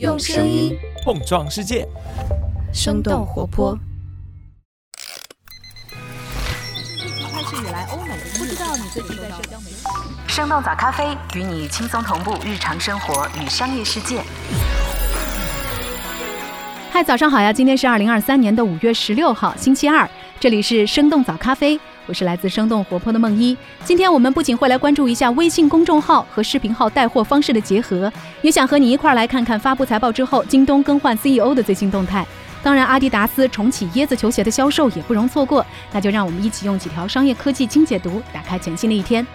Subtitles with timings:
[0.00, 1.86] 用声音碰撞世界，
[2.72, 3.78] 生动活泼。
[7.30, 9.76] 开始以来，欧美不知道你最近在社交媒体。
[10.26, 14.20] 生动早咖啡与你轻松同步日常生活与商业世界。
[16.94, 17.52] 嗨，早上好呀！
[17.52, 20.08] 今天是二零二三年的五月十六号，星期二，
[20.38, 21.76] 这里是生动早咖啡。
[22.06, 32.24] 我是来自生动活泼的梦一，今天我们不仅会来关注一下微信公众号和视频号带货方式的结合，也想和你一块儿来看看发布财报之后京东更换 CEO 的最新动态。
[32.62, 35.66] 当然，阿迪达斯重启椰子球鞋的销售也不容错过。
[35.90, 39.26] 那就让我们一起用几条商业科技精解读，打开全新的一天。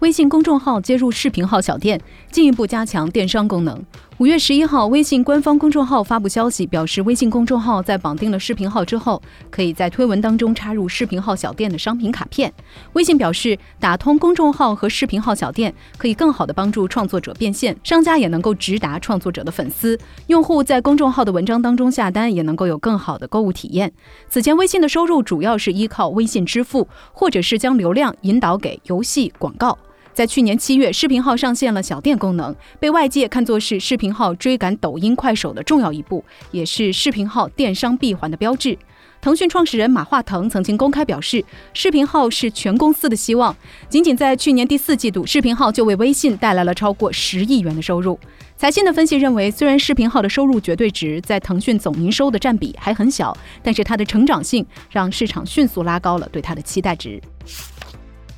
[0.00, 2.00] 微信公众号接入视频号小店，
[2.30, 3.84] 进一步加强电商功能。
[4.16, 12.50] 五月十一号，微信官方公众号发布消息，表示微信公众号在绑定了视频号之后，可以在推文当中插入视频号小店的商品卡片。
[12.94, 19.98] 微信表示，打通公众号和视频号小店，可以更好的帮助创作者变现，商家也能够直达创作者的粉丝。
[20.28, 23.92] 用户在公众号的文章当中下单，也能够有更好的购物体验。
[24.30, 29.76] 此前，微信的收入主要是依靠微信支付，或者是将流量引导给游戏广告。
[30.20, 38.76] 在去年七月，视频号上线了小店功能，被外界看作是视频号追赶抖音、快手的重要一步，也是视频号电商闭环的标志。
[39.22, 43.56] 腾讯创始人马化腾曾经公开表示，视频号是全公司的希望。
[43.88, 48.20] 仅仅在去年第四季度，视频号就为微信带来了超过十亿元的收入。
[48.58, 57.18] 财信的分析认为，虽然视频号的收入绝对值在腾讯总营收的占比还很小，但是它的成长性让市场迅速拉高了对它的期待值。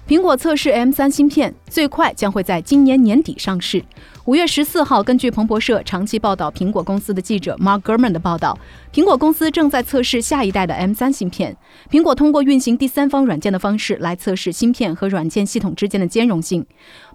[0.08, 3.83] 苹果测试 M 三芯片，最快将会在今年年底上市。
[4.25, 8.58] 五月十四号，根据彭博社长期报道苹果公司的记者 Mark Gurman 的报道，
[8.93, 11.57] 苹果公司正在测试下一代的 M3 芯片。
[11.91, 16.65] 苹果通过运行第三方软件的方式来测试芯片和软件系统之间的兼容性。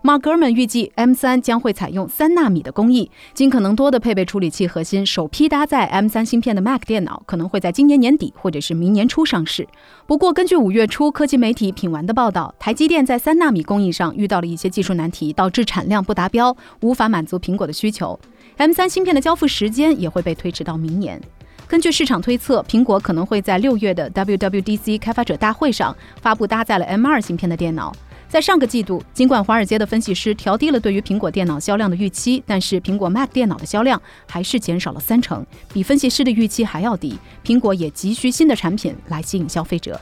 [0.03, 9.67] Mark Gurman 预计 M3 将会采用三纳米的工艺，尽可能多的配备处理器核心，首批搭载 M3 芯片的 Mac 电脑可能会在今年年底或者是明年初上市。
[10.05, 16.98] 不过，根据五月初科技媒体品玩的报道，台积电在三纳米工艺上遇到了一些技术难题，导致产量不达标，无。
[16.98, 18.20] 法满足苹果的需求
[18.58, 21.21] ，M3 芯片的交付时间也会被推迟到明年。
[21.67, 27.94] 根据市场推测，苹果可能会在六月的 WWDC 开发者大会上发布搭载了 M2 芯片的电脑。
[28.30, 37.20] 在上个季度，尽管华尔街的分析师调低了对于苹果电脑销量的预期，但是苹果 Mac 电脑的销量还是减少了三成，比分析师的预期还要低。
[37.44, 40.00] 苹果也急需新的产品来吸引消费者。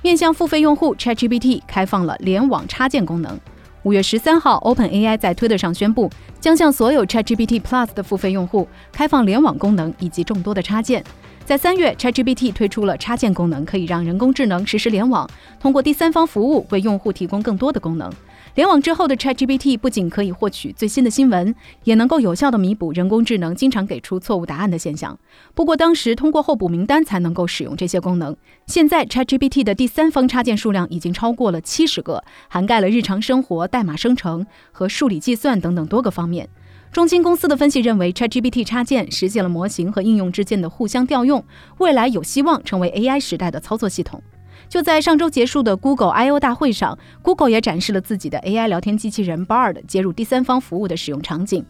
[0.00, 3.38] 面向付费用户，ChatGPT 开放了联网插件功能。
[3.84, 11.02] 五月十三号，OpenAI 在推特上宣布，将向所有 ChatGPT Plus 的付费用户开放联网功能以及众多的插件。
[11.44, 15.30] 在三月，ChatGPT 推出了插件功能，可以让人工智能实时联网，
[15.60, 18.12] 通过第三方服务为用户提供更多的功能。
[18.58, 21.54] 联网之后的 ChatGPT 不仅可以获取最新的新闻，
[21.84, 25.16] 也能够有效地弥补人工智能经常给出错误答案的现象。
[25.54, 28.36] 不过，当时通过候补名单才能够使用这些功能。
[28.66, 36.48] 现在，ChatGPT 的第三方插件数量已经超过了七十个，涵盖了日常生活、代码生成和数理计算等等多个方面。
[36.90, 41.44] 中金公司的分析认为，ChatGPT 插件实现了模型和应用之间的互相调用，
[41.78, 44.20] 未来有希望成为 AI 时代的操作系统。
[44.68, 51.64] 就在上周结束的 Google I/O 大会上，Google 也展示了自己的 AI 聊天机器人 Bard 接入第三方服务的使用场景。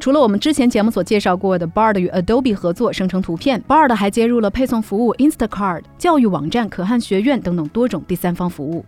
[0.00, 8.84] 除了我们之前节目所介绍过的 Bard 与 Adobe 合作生成图片，Bard 还接入了配送服务 Instacart、教育网站可汗学院等等多种第三方服务。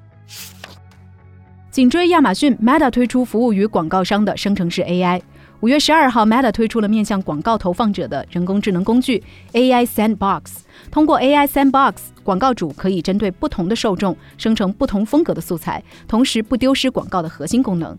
[1.70, 5.20] 紧追亚马逊，Meta 推出服务于广告商的生成式 AI。
[5.60, 9.22] 五月十二号，Meta 推出了面向广告投放者的人工智能工具
[9.52, 10.62] AI Sandbox。
[10.90, 17.96] 通过 AI Sandbox，广告主可以针对不同的受众生成不同风格的素材，同时不丢失广告的核心功能。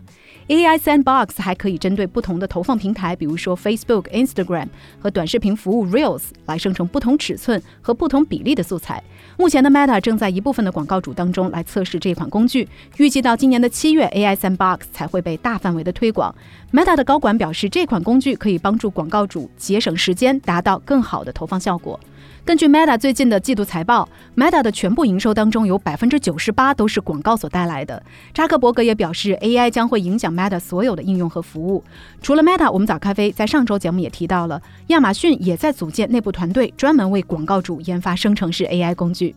[0.48, 4.66] AI Sandbox 还可以针对不同的投放平台，比如说 Facebook、Instagram
[4.98, 9.02] 和短视频服务 Reels，来生成不同尺寸和不同比例的素材。
[9.38, 16.34] 目前的 Meta 正在一部分的广告主当中来测试这款工具，预计到今年的七月，AI Sandbox 才会被大范围的推广。
[16.72, 21.98] Meta 的高管表示，这款工具可以帮助广告主节省时间，达到更好的投放效果。
[22.44, 28.02] 根据 Meta 最近的季度财报，Meta 的全部营收当中有百分之九十八都是广告所带来的。
[28.34, 31.84] 扎克伯格也表示，AI 将会影响 Meta 所有的应用和服务。
[32.20, 39.36] 除了 Meta，我们早咖啡在上周节目也提到了，亚马逊也在组建内部团队，专门为广告主研发生成式 AI 工具。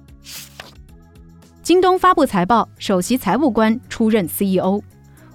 [1.62, 4.81] 京东发布财报，首席财务官出任 CEO。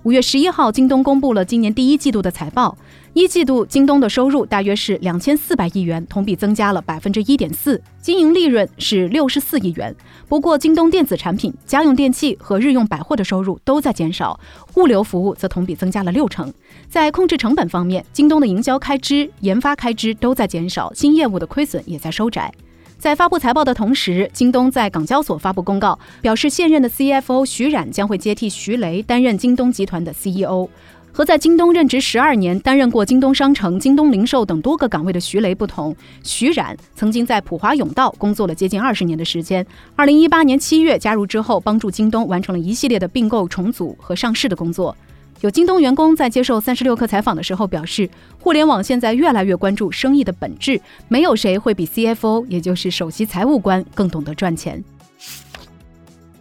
[0.02, 2.76] 五月十一号，京东公布了今年第一季度的财报。
[3.12, 9.92] 一季度京东的收入大约是两千四百亿元，同比增加了百分之一点四，经营利润是六十四亿元。
[10.28, 14.38] 不过，京东电子产品、家用电器和日用百货的收入都在减少，
[14.76, 16.52] 物流服务则同比增加了六成。
[16.88, 22.52] 在控制成本方面，京东的营销开支、研发开支都在减少，新业务的亏损也在收窄。
[22.96, 30.68] 在发布财报的同时，京东在港交所发布公告，表示现任的 CFO 徐冉将会接替徐雷担任京东集团的 CEO。
[31.12, 39.66] 和在京东任职十二年、担任过京东商城、京东零售等多个岗位的徐雷不同，徐冉曾经在普华永道工作了接近二十年的时间。
[39.96, 44.96] 二零一八年七月加入之后，帮助京东完成了一系列的并购、重组和上市的工作。
[45.40, 48.08] 有京东员工在接受三十六氪采访的时候表示，
[48.38, 54.84] 互联网现在越来越关注生意的本质，没有谁会比 CFO，也就是首席财务官更懂得赚钱。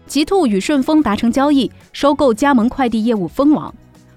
[0.06, 3.74] 极兔与顺丰达成交易，收购加盟快递业务蜂网。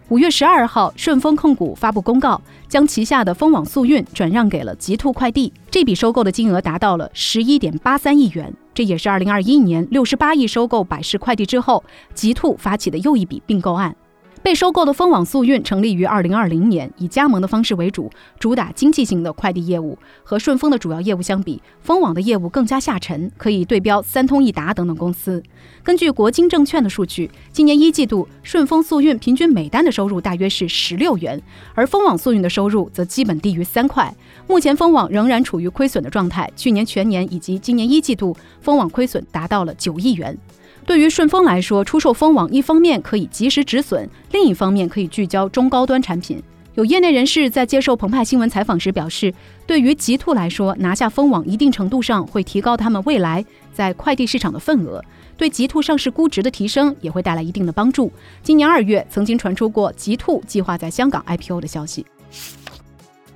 [0.09, 2.39] 五月十二号，顺丰控股发布公告，
[2.69, 5.51] 将旗下的蜂网速运转让给了极兔快递。
[5.71, 11.83] 这笔收购的金额达到了十一点八三亿元，这也是二零二一年六十八亿收购百世快递之后，
[12.13, 13.97] 极兔发起的又一笔并购案。
[14.43, 18.11] 被收购的蜂网速运成立于二零二零年，以加盟的方式为主，
[18.41, 19.97] 主打经济型的快递业务。
[20.25, 25.41] 和顺丰的主要业务相比，蜂网的业务更加下沉，可以对标三通一达等等公司。
[25.85, 31.41] 根据国金证券的数据，今年一季度顺丰速运平均每单的收入大约是十六元，
[31.77, 34.13] 而蜂网速运的收入则基本低于三块。
[34.49, 40.37] 目前蜂网仍然处于亏损的状态，去年全年以及今年一季度，蜂网亏损达到了九亿元。
[40.85, 46.43] 对于顺丰来说，出售蜂网一方面可以及时止损，另一方面可以聚焦中高端产品。
[46.75, 49.33] 有业内人士在接受澎湃新闻采访时表示，
[49.67, 53.45] 对于极兔来说，拿下蜂网一定程度上会提高他们未来
[53.75, 55.05] 在快递市场的份额，
[55.37, 58.11] 对极兔上市估值的提升也会带来一定的帮助。
[58.43, 62.07] 今年二月，曾经传出过极兔计划在香港 IPO 的消息。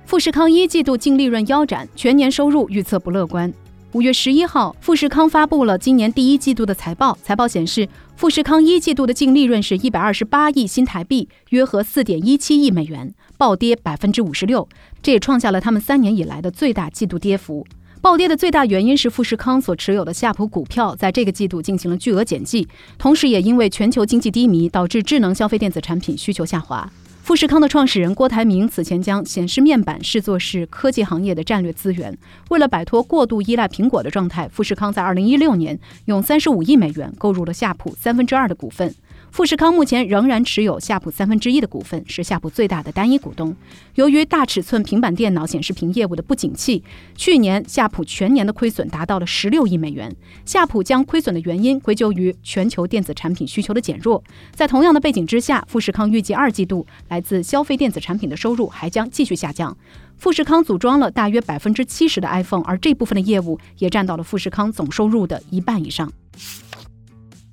[0.05, 3.53] 富士康一季度净利润腰斩，全年收入预测不乐观。
[3.93, 7.17] 五月十一号，富士康发布了今年第一季度的财报。
[7.23, 7.87] 财报显示，
[8.17, 14.67] 富士康一季度的净利润是一百二十八亿新台币，约合四点一七亿美元，暴跌百分之五十六。
[15.01, 17.65] 这也创下了他们三年以来的最大季度跌幅。
[18.01, 22.67] 暴跌的最大原因是富士康所持有的夏普股票在这个季度进行了巨额减记，
[22.97, 26.91] 同时也因为全球经济低迷，导致智能消费电子产品需求下滑。
[27.27, 32.17] 富士康的创始人郭台铭此前将显示面板视作是科技行业的战略资源。
[32.49, 38.95] 为了摆脱过度依赖苹果的状态，富士康在2016年用35亿美元购入了夏普三分之二的股份。
[39.31, 43.55] 富士康目前仍然持有夏普三分之一的股份，是夏普最大的单一股东。
[43.93, 46.83] 由于大尺寸平板电脑显示屏业务的不景气，
[47.15, 50.15] 去年夏普全年的亏损达到了十六亿美元。
[50.43, 54.23] 夏普将亏损的原因归咎于全球电子产品需求的减弱。
[54.55, 59.77] 在同样的背景之下，富士康预计二季度来自消费电子产品的收入还将继续下降。
[60.17, 66.11] 富士康组装了大约百分之七十的 iPhone，而这部分的业务也占到了富士康总收入的一半以上。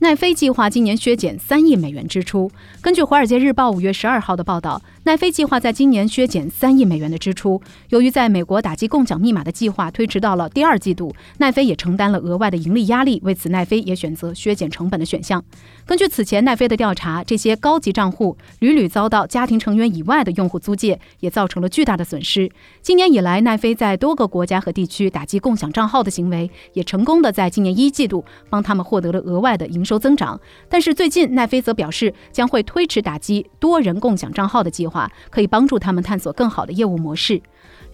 [0.04, 2.50] 奈飞计划今年削减三亿美元支出。
[2.82, 7.58] 根据《华尔街日报》五月十二号的报道，奈飞计划在今年削减三亿美元的支出。
[7.88, 13.18] 由于在美国打击共享密码的计划推迟到了第二季度，奈飞也承担了额外的盈利压力。
[13.24, 15.42] 为此，奈飞也选择削减成本的选项。
[15.86, 22.50] 根据此前奈飞的调查，这些高级账户屡屡遭到家庭成员以外的用户租借，也造成了巨大的损失。
[22.82, 30.04] 今年以来，奈飞在多个国家和地区打击共享账号的行为，也成功的在今年一季度帮他们获得了额外的营收收。
[30.04, 30.38] 增长，
[30.68, 37.40] 但是最近奈飞则表示将会推迟打击多人共享账号的计划，可以帮助他们探索更好的业务模式。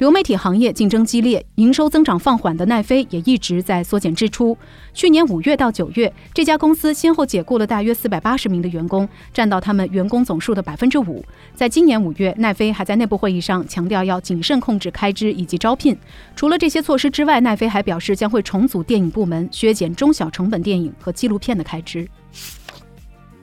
[0.01, 4.57] 流媒体行业竞争激烈，营收增长放缓的奈飞也一直在缩减支出。
[4.95, 11.23] 去年五月到九月，这家公司先后解雇了大约四百八十名的员工，占到他们员工总数的百分之五。
[11.55, 15.95] 在今年五月，奈飞还在内部会议上强调要谨慎控制开支以及招聘。
[16.35, 22.09] 除了这些措施之外，奈飞还表示将会重组电影部门，削减中小成本电影和纪录片的开支。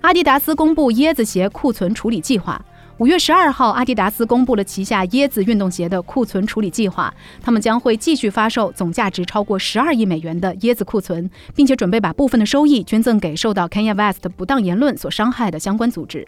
[0.02, 2.60] 阿迪达斯公布椰子鞋库存处理计划。
[3.00, 7.13] 五月十二号，阿迪达斯公布了旗下椰子运动鞋的库存处理计划。
[7.44, 16.27] 他们将会继续发售总价值超过十二亿美元的椰子库存，并且准备把部分的收益捐赠给受到 Kanye West 不当言论所伤害的相关组织。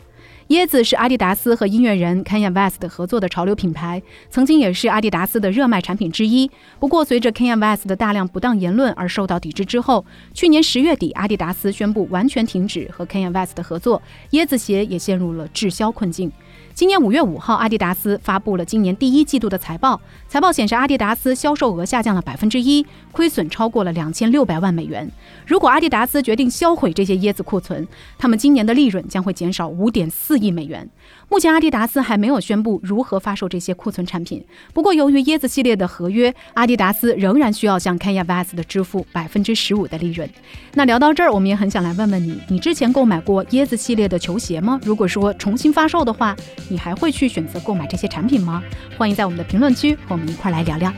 [0.50, 4.02] 椰子是阿迪达斯和音乐人 Kanye West 合作的潮流品牌，
[4.32, 6.50] 曾经也是阿迪达斯的热卖产品之一。
[6.80, 10.04] 不过，随着 Kanye West 的大量不当言论而受到抵制之后，
[10.34, 14.02] 去年十月底，阿迪达斯宣布完全停止和 Kanye West 的合作，
[14.32, 16.32] 椰子鞋也陷入了滞销困境。
[16.80, 20.00] 今年五月五号，阿迪达斯发布了今年第一季度的财报。
[20.30, 25.12] 财报显示，阿迪达斯销售额下降了百分之一，亏损超过了两千六百万美元。
[25.46, 27.86] 如果阿迪达斯决定销毁这些椰子库存，
[28.18, 30.90] 他们今年的利润将会减少五点四亿美元。
[31.28, 34.42] 目前阿迪达斯还没有宣布如何发售这些库存产品。
[34.74, 40.30] 不过，由于椰子系列的合约，阿迪达斯仍然需要向 Kanye West 的支付百分之十五的利润。
[40.76, 44.80] 那聊到这儿，我们也很想来问问你：你之前购买过椰子系列的球鞋吗？
[44.86, 46.34] 如果说重新发售的话，
[46.70, 48.64] 你还会去选择购买这些产品吗？
[48.98, 50.94] 欢迎在我们的评论区和我们一块来聊聊。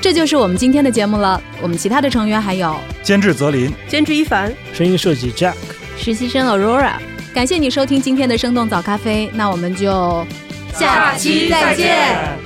[0.00, 1.42] 这就是我们今天的节目了。
[1.60, 5.54] 我们其他的成员还有监制泽林，监制一凡，声音设计 Jack，
[5.98, 6.92] 实习生 Aurora。
[7.34, 10.24] 感谢你收听今天的生动早咖啡，那我们就
[10.72, 12.38] 下期再见。